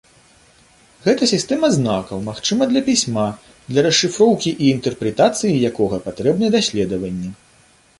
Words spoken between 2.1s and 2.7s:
магчыма